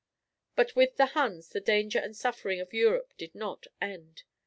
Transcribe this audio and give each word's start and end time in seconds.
But 0.55 0.75
with 0.75 0.97
the 0.97 1.05
Huns 1.13 1.49
the 1.49 1.61
danger 1.61 1.99
and 1.99 2.15
suffering 2.17 2.59
of 2.59 2.73
Europe 2.73 3.13
did 3.19 3.35
not 3.35 3.67
end. 3.79 4.23